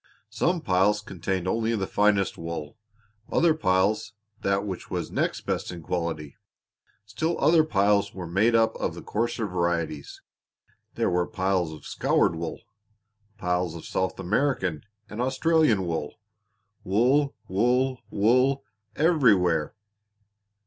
[0.31, 2.75] Some piles contained only the finest wool;
[3.31, 6.37] other piles that which was next best in quality;
[7.05, 10.23] still other piles were made up of the coarser varieties.
[10.95, 12.61] There were piles of scoured wool,
[13.37, 16.15] piles of South American and Australian wool
[16.83, 18.63] wool, wool, wool
[18.95, 19.75] everywhere!